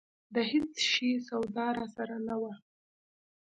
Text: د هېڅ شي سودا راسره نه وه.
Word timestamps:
د 0.33 0.35
هېڅ 0.51 0.73
شي 0.91 1.09
سودا 1.27 1.67
راسره 1.79 2.17
نه 2.27 2.35
وه. 2.41 2.53